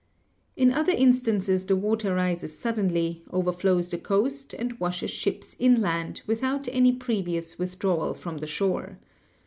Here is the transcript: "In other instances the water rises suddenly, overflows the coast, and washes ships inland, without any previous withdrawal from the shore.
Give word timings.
"In 0.55 0.71
other 0.71 0.93
instances 0.93 1.63
the 1.63 1.75
water 1.75 2.15
rises 2.15 2.57
suddenly, 2.57 3.21
overflows 3.29 3.87
the 3.87 3.99
coast, 3.99 4.55
and 4.55 4.79
washes 4.79 5.11
ships 5.11 5.55
inland, 5.59 6.23
without 6.25 6.67
any 6.71 6.91
previous 6.91 7.59
withdrawal 7.59 8.15
from 8.15 8.39
the 8.39 8.47
shore. 8.47 8.97